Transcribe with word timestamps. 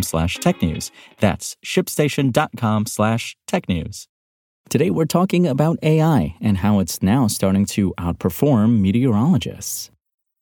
slash 0.00 0.38
technews. 0.38 0.90
That's 1.18 1.56
shipstation.com 1.62 2.86
slash 2.86 3.36
technews. 3.46 4.06
Today 4.70 4.88
we're 4.88 5.04
talking 5.04 5.46
about 5.46 5.78
AI 5.82 6.34
and 6.40 6.56
how 6.56 6.78
it's 6.78 7.02
now 7.02 7.26
starting 7.26 7.66
to 7.66 7.92
outperform 7.98 8.80
meteorologists. 8.80 9.90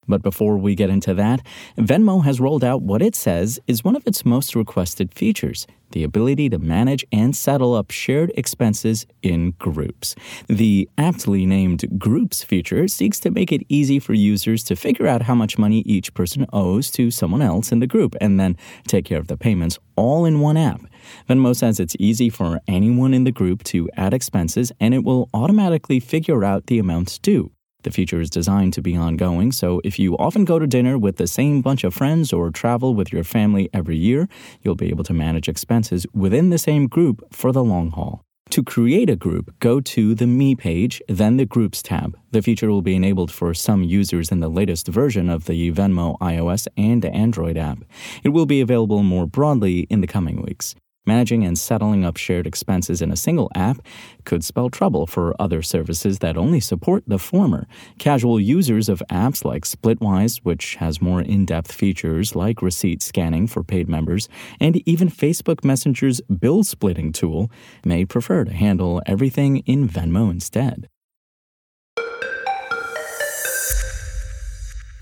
But 0.09 0.23
before 0.23 0.57
we 0.57 0.75
get 0.75 0.91
into 0.91 1.15
that, 1.15 1.41
Venmo 1.79 2.25
has 2.25 2.41
rolled 2.41 2.65
out 2.65 2.83
what 2.83 3.03
it 3.03 3.15
says 3.15 3.61
is 3.67 3.85
one 3.85 3.97
of 3.97 4.07
its 4.07 4.25
most 4.25 4.57
requested 4.57 5.15
features 5.15 5.67
the 5.93 6.05
ability 6.05 6.49
to 6.49 6.59
manage 6.59 7.05
and 7.11 7.35
settle 7.35 7.75
up 7.75 7.91
shared 7.91 8.31
expenses 8.37 9.07
in 9.23 9.53
groups. 9.59 10.15
The 10.47 10.89
aptly 10.97 11.47
named 11.47 11.99
Groups 11.99 12.43
feature 12.43 12.87
seeks 12.89 13.19
to 13.21 13.31
make 13.31 13.53
it 13.53 13.63
easy 13.69 13.99
for 13.99 14.15
users 14.15 14.63
to 14.65 14.77
figure 14.77 15.07
out 15.07 15.23
how 15.23 15.35
much 15.35 15.59
money 15.59 15.81
each 15.81 16.15
person 16.15 16.47
owes 16.53 16.91
to 16.93 17.11
someone 17.11 17.43
else 17.43 17.73
in 17.73 17.81
the 17.81 17.87
group 17.87 18.15
and 18.21 18.39
then 18.39 18.57
take 18.87 19.05
care 19.05 19.19
of 19.19 19.29
the 19.29 19.37
payments 19.37 19.79
all 19.97 20.25
in 20.25 20.41
one 20.41 20.57
app. 20.57 20.81
Venmo 21.29 21.55
says 21.55 21.81
it's 21.81 21.97
easy 21.99 22.31
for 22.31 22.61
anyone 22.69 23.13
in 23.13 23.25
the 23.25 23.33
group 23.33 23.65
to 23.65 23.89
add 23.97 24.15
expenses 24.15 24.73
and 24.81 24.95
it 24.95 25.05
will 25.05 25.29
automatically 25.35 26.01
figure 26.01 26.45
out 26.45 26.67
the 26.67 26.79
amounts 26.79 27.19
due. 27.19 27.51
The 27.83 27.91
feature 27.91 28.21
is 28.21 28.31
designed 28.31 28.73
to 28.75 28.83
be 28.83 28.97
ongoing, 28.97 29.53
so 29.53 29.81
if 29.85 29.99
you 29.99 30.17
often 30.19 30.45
go 30.45 30.59
to 30.59 30.67
dinner 30.67 30.99
with 30.99 31.17
the 31.17 31.27
same 31.27 31.63
bunch 31.63 31.85
of 31.85 31.95
friends 31.95 32.33
or 32.33 32.51
travel 32.51 32.95
with 32.95 33.13
your 33.13 33.25
family 33.25 33.71
every 33.73 33.97
year, 33.97 34.29
you'll 34.63 34.75
be 34.75 34.91
able 34.91 35.05
to 35.05 35.15
manage 35.15 35.49
expenses 35.49 36.07
within 36.13 36.51
the 36.51 36.59
same 36.59 36.87
group 36.87 37.27
for 37.33 37.53
the 37.53 37.65
long 37.65 37.91
haul. 37.91 38.23
To 38.51 38.65
create 38.65 39.09
a 39.09 39.15
group, 39.15 39.55
go 39.61 39.81
to 39.81 40.13
the 40.13 40.27
Me 40.27 40.57
page, 40.57 41.01
then 41.09 41.37
the 41.37 41.47
Groups 41.47 41.83
tab. 41.83 42.19
The 42.33 42.43
feature 42.43 42.69
will 42.69 42.83
be 42.83 42.97
enabled 42.97 43.31
for 43.31 43.55
some 43.55 43.85
users 43.85 44.33
in 44.33 44.41
the 44.41 44.49
latest 44.49 44.89
version 44.89 45.31
of 45.31 45.45
the 45.45 45.71
Venmo 45.71 46.19
iOS 46.19 46.67
and 46.77 47.05
Android 47.05 47.57
app. 47.57 47.85
It 48.25 48.31
will 48.31 48.47
be 48.47 48.61
available 48.61 49.05
more 49.05 49.25
broadly 49.25 49.87
in 49.89 50.01
the 50.01 50.09
coming 50.09 50.43
weeks. 50.43 50.75
Managing 51.11 51.45
and 51.45 51.59
settling 51.59 52.05
up 52.05 52.17
shared 52.17 52.47
expenses 52.47 53.03
in 53.03 53.11
a 53.11 53.17
single 53.17 53.51
app 53.57 53.79
could 54.25 54.45
spell 54.45 54.71
trouble 54.71 55.09
for 55.09 55.35
other 55.41 55.61
services 55.61 56.21
that 56.21 56.37
only 56.37 56.61
support 56.61 57.03
the 57.05 57.19
former. 57.19 57.67
Casual 57.99 58.39
users 58.39 58.89
of 58.89 59.03
apps 59.11 59.45
like 59.45 59.65
Splitwise, 59.65 60.37
which 60.45 60.77
has 60.77 61.03
more 61.03 61.21
in 61.21 61.47
depth 61.47 61.73
features 61.73 62.37
like 62.37 62.63
receipt 62.63 63.03
scanning 63.03 63.49
for 63.49 63.65
paid 63.65 63.89
members, 63.89 64.29
and 64.61 64.77
even 64.89 65.09
Facebook 65.09 65.65
Messenger's 65.65 66.21
bill 66.21 66.63
splitting 66.63 67.11
tool, 67.11 67.51
may 67.85 68.05
prefer 68.05 68.45
to 68.45 68.53
handle 68.53 69.03
everything 69.05 69.65
in 69.67 69.89
Venmo 69.89 70.31
instead. 70.31 70.87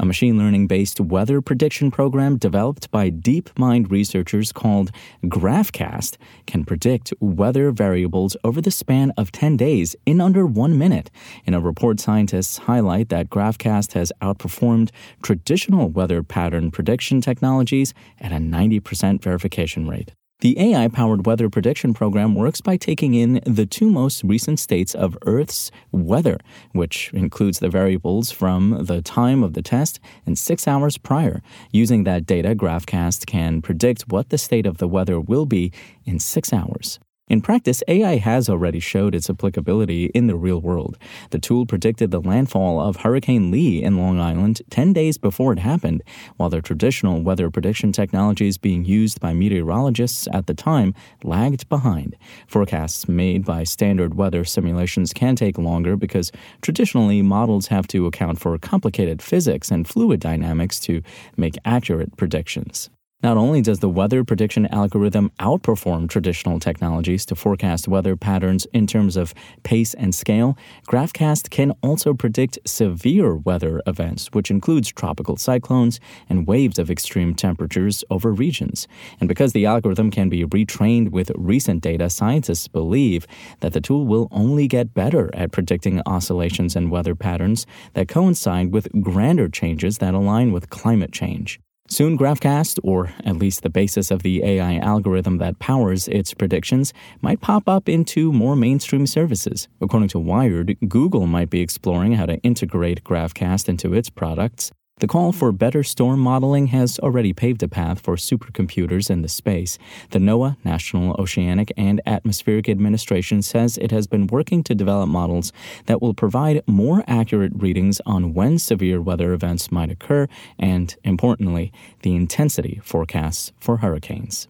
Machine 0.08 0.38
learning 0.38 0.66
based 0.66 0.98
weather 0.98 1.40
prediction 1.40 1.90
program 1.90 2.38
developed 2.38 2.90
by 2.90 3.10
DeepMind 3.10 3.90
researchers 3.90 4.50
called 4.50 4.90
GraphCast 5.24 6.16
can 6.46 6.64
predict 6.64 7.12
weather 7.20 7.70
variables 7.70 8.36
over 8.42 8.60
the 8.60 8.70
span 8.70 9.12
of 9.16 9.30
10 9.30 9.56
days 9.56 9.94
in 10.06 10.20
under 10.20 10.46
one 10.46 10.76
minute. 10.78 11.10
In 11.44 11.54
a 11.54 11.60
report, 11.60 12.00
scientists 12.00 12.58
highlight 12.58 13.10
that 13.10 13.28
GraphCast 13.28 13.92
has 13.92 14.10
outperformed 14.22 14.90
traditional 15.22 15.88
weather 15.88 16.22
pattern 16.22 16.70
prediction 16.70 17.20
technologies 17.20 17.92
at 18.18 18.32
a 18.32 18.36
90% 18.36 19.22
verification 19.22 19.86
rate. 19.86 20.12
The 20.40 20.56
AI 20.72 20.86
powered 20.86 21.26
weather 21.26 21.50
prediction 21.50 21.94
program 21.94 22.36
works 22.36 22.60
by 22.60 22.76
taking 22.76 23.14
in 23.14 23.40
the 23.44 23.66
two 23.66 23.90
most 23.90 24.22
recent 24.22 24.60
states 24.60 24.94
of 24.94 25.18
Earth's 25.26 25.72
weather, 25.90 26.38
which 26.70 27.10
includes 27.12 27.58
the 27.58 27.68
variables 27.68 28.30
from 28.30 28.84
the 28.84 29.02
time 29.02 29.42
of 29.42 29.54
the 29.54 29.62
test 29.62 29.98
and 30.24 30.38
six 30.38 30.68
hours 30.68 30.96
prior. 30.96 31.42
Using 31.72 32.04
that 32.04 32.24
data, 32.24 32.54
GraphCast 32.54 33.26
can 33.26 33.60
predict 33.60 34.02
what 34.10 34.28
the 34.28 34.38
state 34.38 34.64
of 34.64 34.78
the 34.78 34.86
weather 34.86 35.18
will 35.18 35.44
be 35.44 35.72
in 36.04 36.20
six 36.20 36.52
hours. 36.52 37.00
In 37.28 37.42
practice, 37.42 37.82
AI 37.88 38.16
has 38.16 38.48
already 38.48 38.80
showed 38.80 39.14
its 39.14 39.28
applicability 39.28 40.06
in 40.14 40.28
the 40.28 40.36
real 40.36 40.60
world. 40.60 40.96
The 41.30 41.38
tool 41.38 41.66
predicted 41.66 42.10
the 42.10 42.20
landfall 42.20 42.80
of 42.80 42.96
Hurricane 42.96 43.50
Lee 43.50 43.82
in 43.82 43.98
Long 43.98 44.18
Island 44.18 44.62
10 44.70 44.94
days 44.94 45.18
before 45.18 45.52
it 45.52 45.58
happened, 45.58 46.02
while 46.38 46.48
the 46.48 46.62
traditional 46.62 47.20
weather 47.20 47.50
prediction 47.50 47.92
technologies 47.92 48.56
being 48.56 48.84
used 48.86 49.20
by 49.20 49.34
meteorologists 49.34 50.26
at 50.32 50.46
the 50.46 50.54
time 50.54 50.94
lagged 51.22 51.68
behind. 51.68 52.16
Forecasts 52.46 53.08
made 53.08 53.44
by 53.44 53.62
standard 53.62 54.14
weather 54.14 54.44
simulations 54.44 55.12
can 55.12 55.36
take 55.36 55.58
longer 55.58 55.96
because 55.96 56.32
traditionally 56.62 57.20
models 57.20 57.66
have 57.66 57.86
to 57.88 58.06
account 58.06 58.40
for 58.40 58.56
complicated 58.58 59.20
physics 59.20 59.70
and 59.70 59.86
fluid 59.86 60.20
dynamics 60.20 60.80
to 60.80 61.02
make 61.36 61.56
accurate 61.66 62.16
predictions. 62.16 62.88
Not 63.20 63.36
only 63.36 63.60
does 63.60 63.80
the 63.80 63.88
weather 63.88 64.22
prediction 64.22 64.66
algorithm 64.66 65.32
outperform 65.40 66.08
traditional 66.08 66.60
technologies 66.60 67.26
to 67.26 67.34
forecast 67.34 67.88
weather 67.88 68.14
patterns 68.14 68.64
in 68.72 68.86
terms 68.86 69.16
of 69.16 69.34
pace 69.64 69.92
and 69.94 70.14
scale, 70.14 70.56
GraphCast 70.88 71.50
can 71.50 71.72
also 71.82 72.14
predict 72.14 72.60
severe 72.64 73.34
weather 73.34 73.82
events, 73.88 74.28
which 74.28 74.52
includes 74.52 74.92
tropical 74.92 75.36
cyclones 75.36 75.98
and 76.28 76.46
waves 76.46 76.78
of 76.78 76.92
extreme 76.92 77.34
temperatures 77.34 78.04
over 78.08 78.32
regions. 78.32 78.86
And 79.18 79.28
because 79.28 79.52
the 79.52 79.66
algorithm 79.66 80.12
can 80.12 80.28
be 80.28 80.44
retrained 80.44 81.10
with 81.10 81.32
recent 81.34 81.82
data, 81.82 82.10
scientists 82.10 82.68
believe 82.68 83.26
that 83.58 83.72
the 83.72 83.80
tool 83.80 84.06
will 84.06 84.28
only 84.30 84.68
get 84.68 84.94
better 84.94 85.34
at 85.34 85.50
predicting 85.50 86.00
oscillations 86.06 86.76
and 86.76 86.88
weather 86.88 87.16
patterns 87.16 87.66
that 87.94 88.06
coincide 88.06 88.72
with 88.72 88.86
grander 89.02 89.48
changes 89.48 89.98
that 89.98 90.14
align 90.14 90.52
with 90.52 90.70
climate 90.70 91.10
change. 91.10 91.58
Soon, 91.90 92.18
GraphCast, 92.18 92.78
or 92.82 93.14
at 93.24 93.36
least 93.36 93.62
the 93.62 93.70
basis 93.70 94.10
of 94.10 94.22
the 94.22 94.44
AI 94.44 94.76
algorithm 94.76 95.38
that 95.38 95.58
powers 95.58 96.06
its 96.06 96.34
predictions, 96.34 96.92
might 97.22 97.40
pop 97.40 97.66
up 97.66 97.88
into 97.88 98.30
more 98.30 98.54
mainstream 98.54 99.06
services. 99.06 99.68
According 99.80 100.10
to 100.10 100.18
Wired, 100.18 100.76
Google 100.86 101.26
might 101.26 101.48
be 101.48 101.62
exploring 101.62 102.12
how 102.12 102.26
to 102.26 102.36
integrate 102.40 103.04
GraphCast 103.04 103.70
into 103.70 103.94
its 103.94 104.10
products. 104.10 104.70
The 105.00 105.06
call 105.06 105.30
for 105.30 105.52
better 105.52 105.84
storm 105.84 106.18
modeling 106.18 106.68
has 106.68 106.98
already 106.98 107.32
paved 107.32 107.62
a 107.62 107.68
path 107.68 108.00
for 108.00 108.16
supercomputers 108.16 109.10
in 109.10 109.22
the 109.22 109.28
space. 109.28 109.78
The 110.10 110.18
NOAA, 110.18 110.56
National 110.64 111.14
Oceanic 111.20 111.72
and 111.76 112.00
Atmospheric 112.04 112.68
Administration, 112.68 113.42
says 113.42 113.78
it 113.78 113.92
has 113.92 114.08
been 114.08 114.26
working 114.26 114.64
to 114.64 114.74
develop 114.74 115.08
models 115.08 115.52
that 115.86 116.02
will 116.02 116.14
provide 116.14 116.62
more 116.66 117.04
accurate 117.06 117.52
readings 117.54 118.00
on 118.06 118.34
when 118.34 118.58
severe 118.58 119.00
weather 119.00 119.32
events 119.32 119.70
might 119.70 119.92
occur 119.92 120.26
and, 120.58 120.96
importantly, 121.04 121.72
the 122.02 122.16
intensity 122.16 122.80
forecasts 122.82 123.52
for 123.60 123.76
hurricanes. 123.76 124.48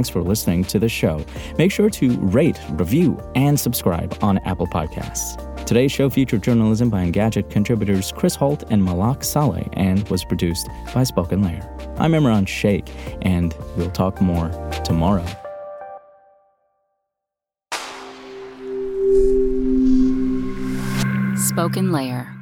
Thanks 0.00 0.08
for 0.08 0.22
listening 0.22 0.64
to 0.64 0.78
the 0.78 0.88
show. 0.88 1.22
Make 1.58 1.70
sure 1.70 1.90
to 1.90 2.16
rate, 2.20 2.58
review, 2.70 3.20
and 3.34 3.60
subscribe 3.60 4.16
on 4.22 4.38
Apple 4.46 4.66
Podcasts. 4.66 5.36
Today's 5.66 5.92
show 5.92 6.08
featured 6.08 6.42
journalism 6.42 6.88
by 6.88 7.04
Engadget 7.04 7.50
contributors 7.50 8.10
Chris 8.10 8.34
Holt 8.34 8.64
and 8.70 8.82
Malak 8.82 9.22
Saleh 9.22 9.68
and 9.74 10.08
was 10.08 10.24
produced 10.24 10.70
by 10.94 11.02
Spoken 11.02 11.42
Layer. 11.42 11.68
I'm 11.98 12.12
Imran 12.12 12.48
Sheikh, 12.48 12.88
and 13.20 13.54
we'll 13.76 13.90
talk 13.90 14.22
more 14.22 14.48
tomorrow. 14.84 15.26
Spoken 21.36 21.92
Layer. 21.92 22.34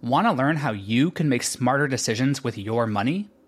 Want 0.00 0.28
to 0.28 0.32
learn 0.32 0.58
how 0.58 0.70
you 0.70 1.10
can 1.10 1.28
make 1.28 1.42
smarter 1.42 1.88
decisions 1.88 2.44
with 2.44 2.56
your 2.56 2.86
money? 2.86 3.30